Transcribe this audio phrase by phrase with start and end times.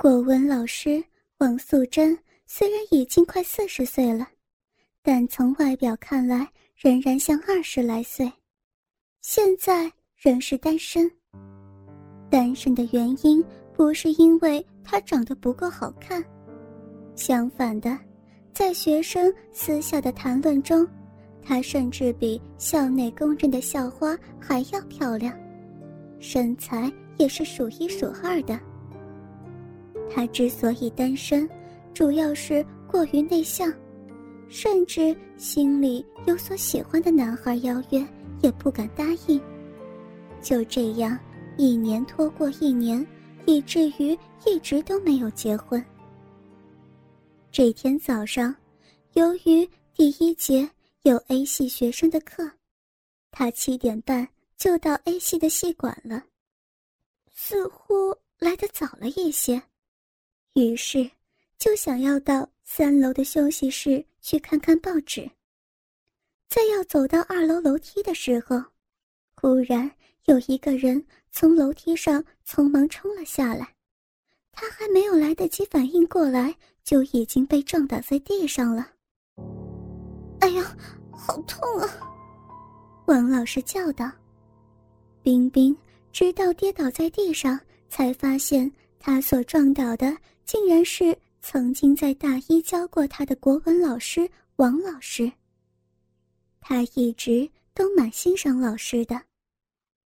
[0.00, 1.02] 国文老师
[1.38, 2.16] 王素贞
[2.46, 4.24] 虽然已经快四十岁了，
[5.02, 8.32] 但从外表看来仍然像二十来岁。
[9.22, 11.10] 现在仍是单身。
[12.30, 16.24] 单身的原因不是因为她长得不够好看，
[17.16, 17.98] 相反的，
[18.52, 20.86] 在学生私下的谈论中，
[21.42, 25.36] 她甚至比校内公认的校花还要漂亮，
[26.20, 28.56] 身材也是数一数二的。
[30.10, 31.48] 她之所以单身，
[31.94, 33.72] 主要是过于内向，
[34.48, 38.06] 甚至心里有所喜欢的男孩邀约
[38.40, 39.40] 也不敢答应。
[40.40, 41.18] 就这样，
[41.56, 43.04] 一年拖过一年，
[43.46, 45.84] 以至于一直都没有结婚。
[47.50, 48.54] 这天早上，
[49.14, 50.68] 由于第一节
[51.02, 52.48] 有 A 系学生的课，
[53.30, 56.22] 他七点半就到 A 系的系馆了，
[57.34, 59.60] 似乎来得早了一些。
[60.58, 61.08] 于是，
[61.58, 65.30] 就想要到三楼的休息室去看看报纸。
[66.48, 68.60] 在要走到二楼楼梯的时候，
[69.36, 69.90] 忽然
[70.24, 73.74] 有一个人从楼梯上匆忙冲了下来，
[74.50, 78.88] 他还没有来得及反应过来，就已经被撞倒在地上了。
[80.40, 80.76] 哎呀，
[81.12, 81.88] 好痛啊！
[83.06, 84.10] 王老师叫道。
[85.22, 85.76] 冰冰
[86.10, 90.16] 直到跌倒在地上，才发现他所撞倒的。
[90.48, 95.30] 竟然是曾经在大一教过他的国文老师王老师。
[96.58, 99.20] 他一直都蛮欣赏老师的，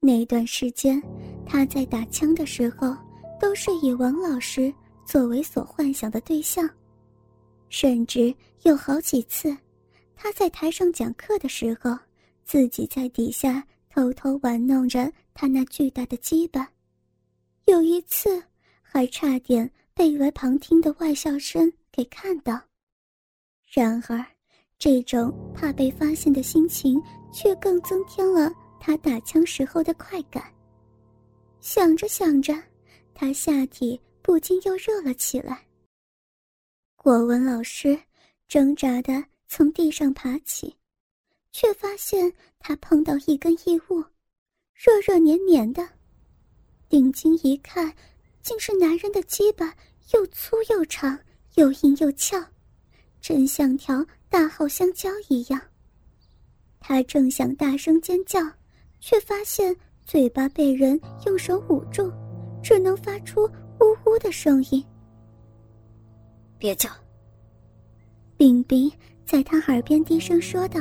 [0.00, 1.00] 那段时间
[1.44, 2.96] 他在打枪的时候，
[3.38, 4.72] 都是以王老师
[5.04, 6.66] 作为所幻想的对象，
[7.68, 9.54] 甚至有好几次，
[10.16, 11.94] 他在台上讲课的时候，
[12.42, 16.66] 自己在底下偷偷玩弄着他那巨大的鸡巴，
[17.66, 18.42] 有一次
[18.80, 19.70] 还差点。
[19.94, 22.60] 被来旁听的外校生给看到，
[23.66, 24.24] 然而，
[24.78, 27.00] 这种怕被发现的心情
[27.32, 28.50] 却更增添了
[28.80, 30.52] 他打枪时候的快感。
[31.60, 32.54] 想着想着，
[33.14, 35.64] 他下体不禁又热了起来。
[36.96, 37.98] 国文老师
[38.48, 40.74] 挣扎的从地上爬起，
[41.52, 44.02] 却发现他碰到一根异物，
[44.74, 45.86] 热热黏黏的，
[46.88, 47.94] 定睛一看。
[48.42, 49.74] 竟是男人的鸡巴，
[50.12, 51.18] 又粗又长，
[51.54, 52.36] 又硬又翘，
[53.20, 55.60] 真像条大号香蕉一样。
[56.80, 58.40] 他正想大声尖叫，
[59.00, 62.12] 却发现嘴巴被人用手捂住，
[62.62, 64.84] 只能发出呜呜的声音。
[66.58, 66.90] 别叫！
[68.36, 68.90] 冰冰
[69.24, 70.80] 在他耳边低声说道，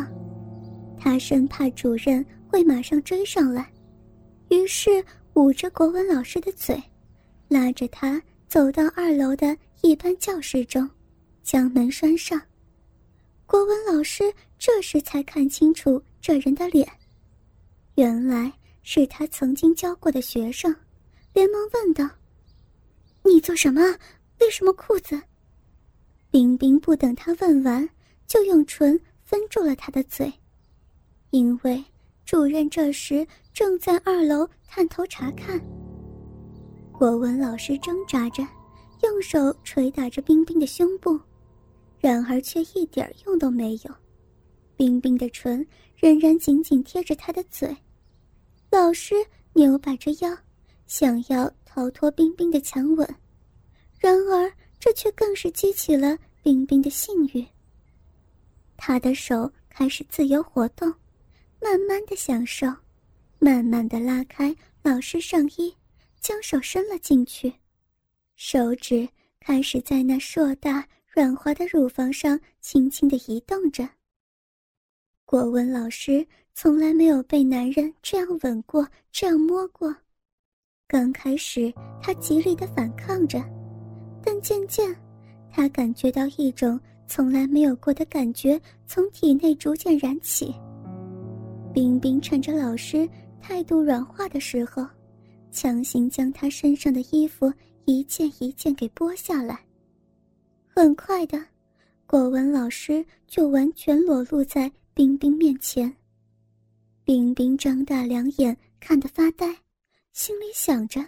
[0.98, 3.72] 他生怕主任会马上追上来，
[4.50, 5.04] 于是
[5.36, 6.82] 捂着国文老师的嘴。
[7.51, 10.89] 拉着他走到二楼的一班教室中，
[11.44, 12.41] 将门拴上。
[13.45, 14.23] 国文老师
[14.57, 16.89] 这时才看清楚这人的脸，
[17.95, 18.50] 原来
[18.84, 20.73] 是他曾经教过的学生，
[21.34, 22.09] 连忙问道
[23.25, 23.81] ：“你做什么？
[24.39, 25.22] 为什么裤子？”
[26.31, 27.89] 冰冰不等他问完，
[28.28, 30.31] 就用唇封住了他的嘴，
[31.31, 31.83] 因为
[32.23, 35.62] 主任这时正在二楼探头查看。
[37.01, 38.47] 国文老师挣扎着，
[39.01, 41.19] 用手捶打着冰冰的胸部，
[42.00, 43.91] 然而却一点用都没有。
[44.75, 45.66] 冰冰的唇
[45.97, 47.75] 仍然紧紧贴着他的嘴。
[48.69, 49.16] 老师
[49.53, 50.38] 扭摆着腰，
[50.85, 53.16] 想要逃脱冰冰的强吻，
[54.00, 57.44] 然而这却更是激起了冰冰的性欲。
[58.78, 60.88] 他的手开始自由活动，
[61.59, 62.68] 慢慢的享受，
[63.39, 65.73] 慢慢的拉开老师上衣。
[66.22, 67.52] 将手伸了进去，
[68.36, 69.09] 手指
[69.40, 73.90] 开始在那硕大软滑的乳房上轻轻的移动着。
[75.26, 79.94] 国文老师从来没有被男人这样吻过，这样摸过。
[80.88, 83.44] 刚开始他极力的反抗着，
[84.24, 84.95] 但渐渐，
[85.50, 90.54] 他感觉到一种从来没有过的感觉从体内逐渐燃起。
[91.74, 93.10] 冰冰趁着老师
[93.42, 94.86] 态度软化的时候。
[95.51, 97.51] 强行将他身上的衣服
[97.86, 99.59] 一件一件给剥下来。
[100.74, 101.44] 很快的，
[102.07, 105.94] 国文老师就完全裸露在冰冰面前。
[107.03, 109.45] 冰冰张大两眼看得发呆，
[110.13, 111.03] 心里想着：“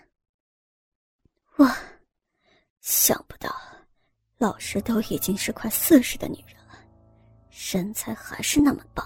[1.58, 1.78] 哇，
[2.82, 3.56] 想不到，
[4.38, 6.76] 老师都已经是快四十的女人了，
[7.50, 9.06] 身材还是那么棒，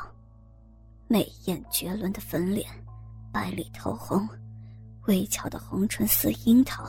[1.08, 2.68] 美艳绝伦的粉脸，
[3.32, 4.28] 白里透红。”
[5.08, 6.86] 微翘的红唇似樱桃，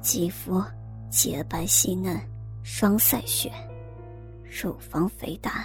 [0.00, 0.62] 肌肤
[1.10, 2.20] 洁白细嫩，
[2.62, 3.50] 双腮雪，
[4.44, 5.64] 乳房肥大，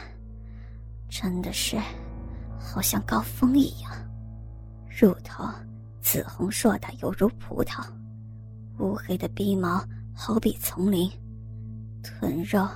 [1.10, 1.78] 真的是
[2.60, 3.92] 好像高峰一样。
[4.88, 5.44] 乳头
[6.00, 7.84] 紫红硕大，犹如葡萄；
[8.78, 9.84] 乌黑的鼻毛
[10.14, 11.10] 好比丛林，
[12.04, 12.68] 臀肉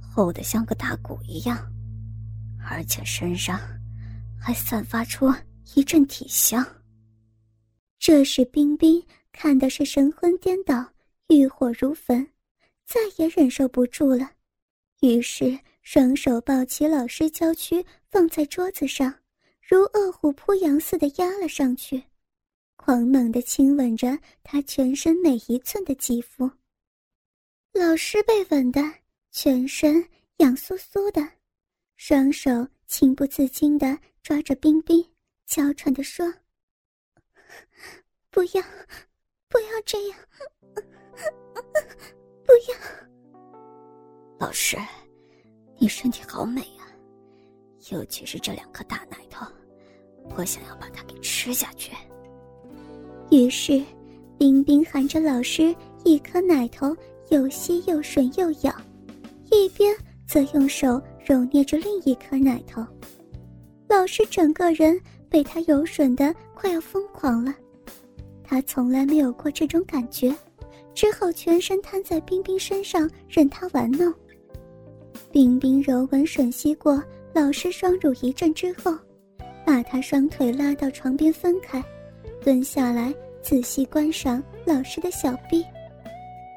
[0.00, 1.58] 厚得像个大鼓一样，
[2.58, 3.58] 而且身上
[4.38, 5.32] 还散发出
[5.74, 6.64] 一阵体香。
[7.98, 10.92] 这时，冰冰看的是神魂颠倒。
[11.28, 12.28] 欲火如焚，
[12.84, 14.30] 再也忍受不住了，
[15.00, 19.12] 于是双手抱起老师娇躯，放在桌子上，
[19.62, 22.00] 如饿虎扑羊似的压了上去，
[22.76, 26.48] 狂猛地亲吻着他全身每一寸的肌肤。
[27.72, 28.82] 老师被吻的
[29.32, 30.06] 全身
[30.36, 31.26] 痒酥酥的，
[31.96, 35.02] 双手情不自禁地抓着冰冰，
[35.46, 36.30] 娇喘地说
[38.30, 38.62] ：“不要，
[39.48, 40.18] 不要这样。”
[42.44, 42.76] 不要，
[44.38, 44.76] 老师，
[45.78, 46.84] 你身体好美啊，
[47.90, 49.46] 尤其是这两颗大奶头，
[50.36, 51.92] 我想要把它给吃下去。
[53.30, 53.82] 于是，
[54.38, 55.74] 冰冰含着老师
[56.04, 56.94] 一颗奶头，
[57.30, 58.74] 又吸又吮又咬，
[59.50, 59.96] 一边
[60.26, 62.84] 则用手揉捏着另一颗奶头。
[63.88, 65.00] 老师整个人
[65.34, 67.52] 被他揉吮的快要疯狂了，
[68.44, 70.32] 他从来没有过这种感觉。
[70.94, 74.14] 只好全身瘫在冰冰身上，任他玩弄。
[75.32, 77.02] 冰冰柔吻吮吸过
[77.32, 78.96] 老师双乳一阵之后，
[79.66, 81.82] 把他双腿拉到床边分开，
[82.40, 85.64] 蹲下来仔细观赏老师的小臂。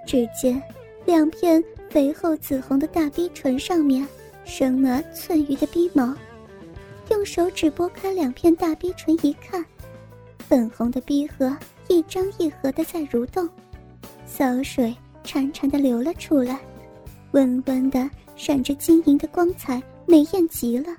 [0.06, 0.62] 只见
[1.04, 4.08] 两片肥厚紫红的大逼唇上面
[4.46, 6.16] 生了寸余的逼毛，
[7.10, 9.64] 用手指拨开两片大逼唇一看，
[10.40, 11.56] 粉红的逼核
[11.88, 13.48] 一张一合的在蠕动。
[14.26, 16.60] 骚水潺潺的流了出来，
[17.32, 20.96] 温温的闪着晶莹的光彩，美艳极了。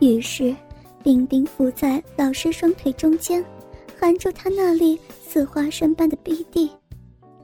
[0.00, 0.54] 于是，
[1.02, 3.44] 冰冰伏在老师双腿中间，
[3.98, 6.70] 含住他那里似花生般的逼地，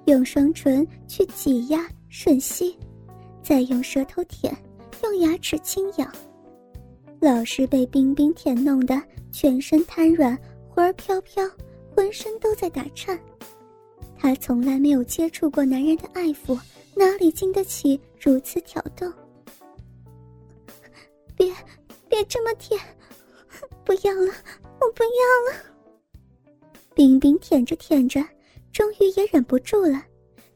[0.07, 2.77] 用双唇去挤压吮吸，
[3.43, 4.57] 再用舌头舔，
[5.03, 6.07] 用牙齿轻咬。
[7.21, 9.01] 老师被冰冰舔弄得
[9.33, 11.43] 全身瘫软，魂儿飘飘，
[11.95, 13.19] 浑身都在打颤。
[14.17, 16.59] 他从来没有接触过男人的爱抚，
[16.95, 19.11] 哪里经得起如此挑逗？
[21.35, 21.53] 别，
[22.09, 22.79] 别这么舔！
[23.85, 24.33] 不要了，
[24.81, 25.63] 我不要了。
[26.95, 28.25] 冰冰舔着舔着，
[28.73, 30.03] 终于也忍不住了，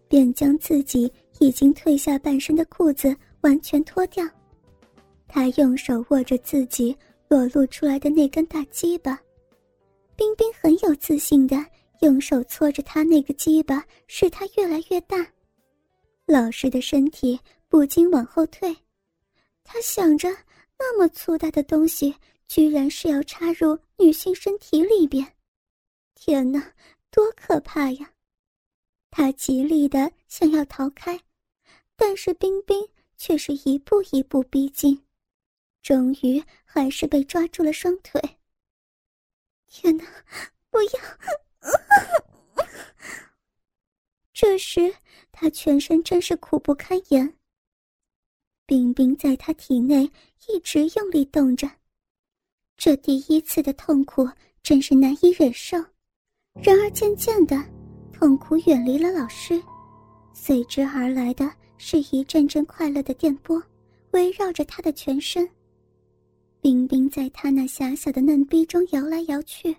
[0.08, 4.26] 便将自己已经褪下半身的裤子完全脱掉。
[5.32, 6.94] 他用手握着自己
[7.28, 9.16] 裸露出来的那根大鸡巴，
[10.16, 11.64] 冰冰很有自信的。
[12.00, 15.18] 用手搓着他那个鸡巴，使他越来越大。
[16.26, 17.38] 老师的身体
[17.68, 18.74] 不禁往后退，
[19.62, 20.30] 他想着，
[20.78, 22.14] 那么粗大的东西，
[22.48, 25.26] 居然是要插入女性身体里边，
[26.14, 26.72] 天哪，
[27.10, 28.10] 多可怕呀！
[29.10, 31.20] 他极力的想要逃开，
[31.96, 32.82] 但是冰冰
[33.18, 34.98] 却是一步一步逼近，
[35.82, 38.20] 终于还是被抓住了双腿。
[39.66, 40.04] 天哪，
[40.70, 40.90] 不要！
[44.32, 44.94] 这时，
[45.30, 47.36] 他全身真是苦不堪言。
[48.66, 50.10] 冰冰在他体内
[50.48, 51.68] 一直用力动着，
[52.76, 54.28] 这第一次的痛苦
[54.62, 55.76] 真是难以忍受。
[56.62, 57.56] 然而渐渐的，
[58.12, 59.60] 痛苦远离了老师，
[60.32, 63.60] 随之而来的是一阵阵快乐的电波，
[64.12, 65.48] 围绕着他的全身。
[66.60, 69.74] 冰冰在他那狭小的嫩逼中摇来摇去。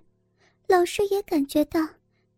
[0.67, 1.79] 老师也感觉到，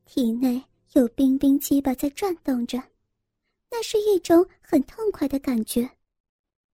[0.05, 0.61] 体内
[0.93, 2.81] 有冰冰鸡巴在转动着，
[3.71, 5.89] 那是一种很痛快的感觉。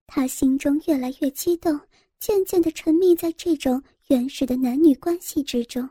[0.07, 1.79] 他心中越来越激动，
[2.19, 5.88] 渐渐的沉迷在这种原始的男女关系之中。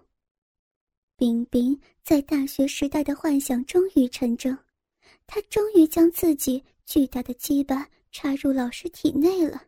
[1.17, 4.57] 冰冰在大学时代的幻想终于成真，
[5.27, 9.63] 他终于将自己巨大的鸡巴插入老师体内了。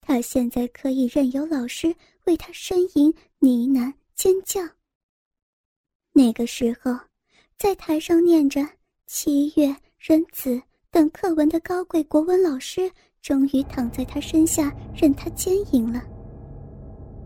[0.00, 1.94] 他现在可以任由老师
[2.26, 4.60] 为他呻吟、呢喃、尖叫。
[6.12, 6.98] 那个时候，
[7.56, 8.66] 在台上念着
[9.06, 12.90] 七月仁子等课文的高贵国文老师，
[13.22, 16.02] 终于躺在他身下任他奸淫了。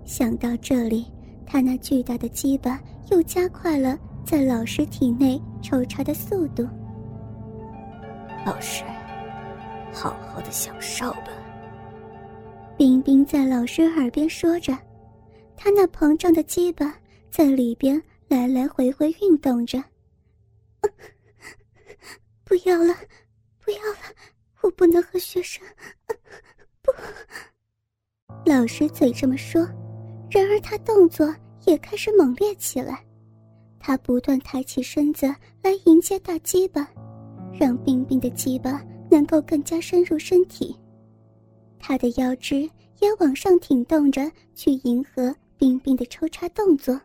[0.05, 1.07] 想到这里，
[1.47, 6.69] 他那巨大的鸡巴又加快了在老师体内抽插的速度。
[8.45, 8.85] 老师，
[9.93, 11.44] 好好的享受吧。
[12.77, 14.77] 冰冰在老师耳边说着，
[15.57, 16.95] 他那膨胀的鸡巴
[17.31, 18.03] 在里边。
[18.27, 19.79] 来来回回运动着，
[20.81, 20.89] 不
[22.43, 22.93] 不要了，
[23.63, 23.99] 不要了，
[24.63, 25.63] 我不能和学生。
[26.83, 26.91] 不，
[28.45, 29.61] 老师嘴这么说，
[30.31, 31.33] 然而他动作
[31.67, 33.05] 也开始猛烈起来。
[33.79, 35.27] 他不断抬起身子
[35.63, 36.89] 来迎接大鸡巴，
[37.53, 40.77] 让冰冰的鸡巴能够更加深入身体。
[41.87, 42.63] 他的腰肢
[43.01, 46.99] 也往上挺动着，去迎合冰冰的抽插动作。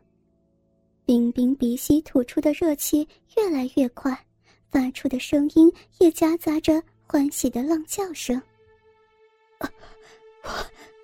[1.05, 3.05] 冰冰鼻息吐出的热气
[3.35, 4.17] 越来越快，
[4.71, 8.41] 发出的声音也夹杂着欢喜的浪叫声。
[9.59, 9.69] 我，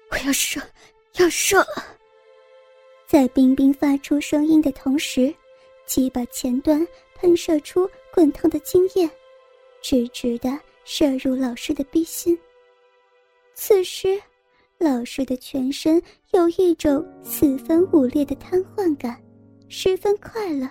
[0.10, 0.62] 我要射，
[1.18, 1.62] 要射！
[3.06, 5.36] 在冰冰发出声音的同时，
[5.86, 9.10] 鸡巴前端喷射出滚烫的精液，
[9.82, 12.40] 直直的射入老师的逼心。
[13.58, 14.22] 此时，
[14.78, 16.00] 老师的全身
[16.34, 19.18] 有一种四分五裂的瘫痪感，
[19.70, 20.70] 十分快乐，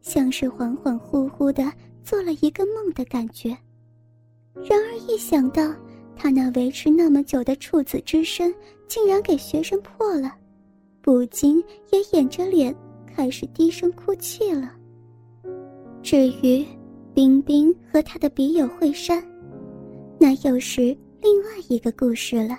[0.00, 1.70] 像是恍恍惚惚的
[2.04, 3.48] 做了一个梦的感觉。
[4.54, 5.74] 然而，一想到
[6.14, 8.54] 他那维持那么久的处子之身
[8.86, 10.32] 竟然给学生破了，
[11.00, 11.58] 不禁
[11.90, 12.72] 也掩着脸
[13.04, 14.72] 开始低声哭泣了。
[16.04, 16.64] 至于
[17.12, 19.20] 冰冰和他的笔友惠山，
[20.20, 20.96] 那又是。
[21.22, 22.58] 另外一个故事了。